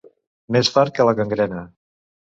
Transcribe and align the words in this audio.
Més 0.55 0.71
fart 0.77 0.97
que 0.97 1.07
la 1.09 1.15
gangrena. 1.21 1.63